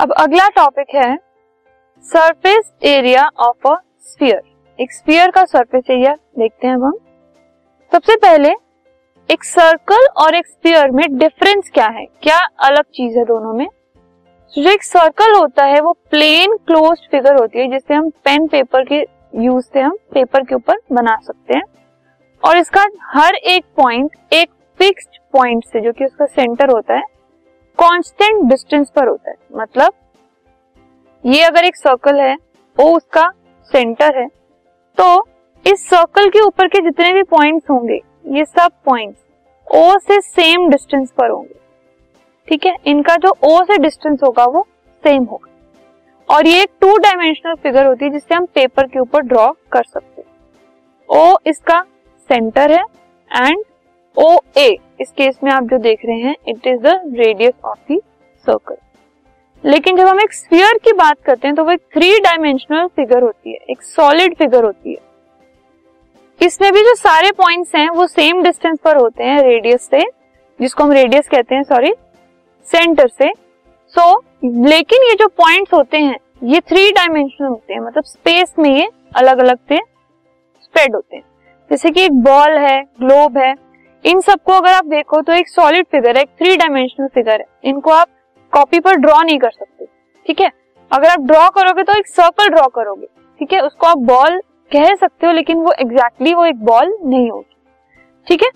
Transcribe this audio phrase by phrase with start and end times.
[0.00, 1.16] अब अगला टॉपिक है
[2.04, 4.40] surface area of a sphere
[4.78, 6.92] एक स्फीयर का सरफेस एरिया देखते हैं अब हम।
[7.92, 8.48] सबसे पहले,
[9.28, 12.04] एक सर्कल और एक स्फीयर में डिफरेंस क्या है?
[12.22, 13.66] क्या अलग चीज़ है दोनों में?
[13.68, 18.46] तो जो एक सर्कल होता है, वो प्लेन क्लोज फिगर होती है जिससे हम पेन
[18.46, 21.64] पेपर के यूज़ से हम पेपर के ऊपर बना सकते हैं।
[22.44, 27.17] और इसका हर एक पॉइंट एक फिक्स्ड पॉइंट से, जो कि उसका सेंटर होता है
[27.78, 29.92] कांस्टेंट डिस्टेंस पर होता है। मतलब
[31.24, 32.34] ये अगर एक सर्कल है,
[32.76, 33.28] वो उसका
[33.70, 34.26] सेंटर है
[34.98, 35.26] तो
[35.66, 39.20] इस सर्कल के ऊपर के जितने भी पॉइंट्स होंगे, ये सब पॉइंट्स
[39.66, 41.54] ओ से सेम डिस्टेंस पर होंगे।
[42.48, 42.74] ठीक है?
[42.86, 44.66] इनका जो ओ से डिस्टेंस होगा, वो
[45.04, 45.46] सेम होगा।
[46.28, 49.82] और ये एक टू डायमेंशनल फिगर होती है जिससे हम पेपर के ऊपर ड्रॉ कर
[49.84, 50.28] सकते हैं।
[51.08, 51.80] ओ इसका
[52.30, 52.82] सेंटर है
[53.30, 53.64] एंड
[54.18, 54.68] ओ ए
[55.00, 57.98] इस केस में आप जो देख रहे हैं it is the radius of the
[58.46, 58.76] circle
[59.64, 63.22] लेकिन जब हम एक स्फीयर की बात करते हैं तो वो एक थ्री डायमेंशनल फिगर
[63.22, 64.98] होती है एक सॉलिड फिगर होती है.
[66.40, 70.00] इसमें भी जो सारे पॉइंट्स हैं वो सेम डिस्टेंस पर होते हैं रेडियस से
[70.60, 71.92] जिसको हम रेडियस कहते हैं सॉरी
[72.68, 73.30] सेंटर से.
[73.94, 78.54] सो so, लेकिन ये जो पॉइंट्स होते हैं ये थ्री डायमेंशनल होते हैं मतलब स्पेस
[78.58, 79.78] में ये अलग अलग से
[80.62, 81.24] स्प्रेड होते हैं.
[81.70, 83.54] जैसे कि एक बॉल है ग्लोब है
[84.04, 87.46] इन सबको अगर आप देखो तो एक सॉलिड फिगर है, एक थ्री डायमेंशनल फिगर है।
[87.64, 88.08] इनको आप
[88.52, 89.86] कॉपी पर ड्रॉ नहीं कर सकते,
[90.26, 90.50] ठीक है?
[90.90, 93.06] अगर आप ड्रॉ करोगे तो एक सर्कल ड्रॉ करोगे,
[93.40, 93.60] ठीक है?
[93.60, 97.56] उसको आप बॉल कह सकते हो, लेकिन वो एग्जैक्टली exactly वो एक बॉल नहीं होगी,
[98.26, 98.50] ठीक है?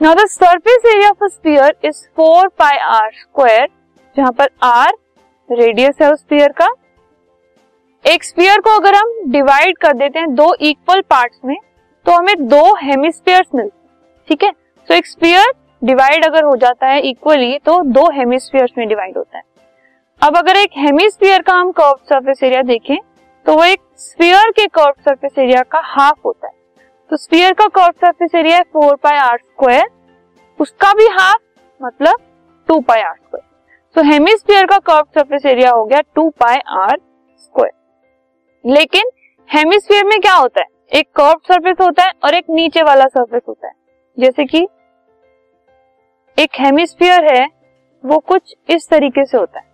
[0.00, 3.68] Now the surface area of sphere is four pi r square
[4.16, 4.92] जहाँ पर आर
[5.48, 6.68] रेडियस है उस स्फीयर का।
[8.04, 11.56] एक स्फीयर को अगर हम डिवाइड कर देते हैं दो इक्वल पार्ट्स में
[12.06, 13.79] तो हमें दो हेमिस्फीयर्स मिलते हैं।
[14.30, 14.50] ठीक है?
[14.88, 19.38] तो एक स्फीयर डिवाइड अगर हो जाता है इक्वली तो दो हेमिस्फीयर्स में डिवाइड होता
[19.38, 19.42] है।
[20.22, 22.96] अब अगर एक हेमिस्फीयर का हम कर्व सरफेस एरिया देखें
[23.46, 26.52] तो वो एक स्पीयर के कर्व सरफेस एरिया का हाफ़ होता है।
[27.10, 29.88] तो स्फीयर का कर्व सरफेस एरिया है फोर पाई आर स्क्वायर
[30.58, 31.42] उसका भी हाफ़
[31.80, 32.20] मतलब
[32.68, 33.44] two pi r square
[33.96, 39.10] so hemisphere का कर्व सरफेस एरिया हो गया टू पाई आर स्क्वायर लेकिन
[39.50, 40.66] हेमिस्फीयर में क्या होता है?
[40.92, 43.78] एक कर्व सरफेस होता है और एक नीचे वाला सरफेस होता है।
[44.20, 44.66] जैसे कि
[46.38, 47.46] एक हेमिस्फीयर है
[48.04, 49.68] वो कुछ इस तरीके से होता है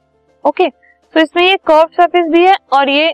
[0.44, 3.12] ओके तो इसमें ये कर्व सरफेस भी है और ये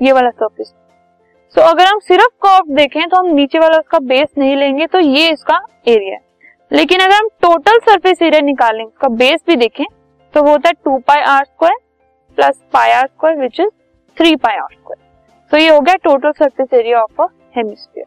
[0.00, 3.98] ये वाला सरफेस सो so, अगर हम सिर्फ़ कर्व देखें तो हम नीचे वाला उसका
[4.04, 6.20] बेस नहीं लेंगे तो ये इसका एरिया है।
[6.70, 9.84] लेकिन अगर हम टोटल सरफेस एरिया निकालें उसका बेस भी देखें
[10.34, 11.76] तो वो होता है two pi r square
[12.38, 13.68] plus pi r square which is
[14.16, 15.00] three pi r square
[15.50, 18.06] so ये हो गया total surface area of a hemisphere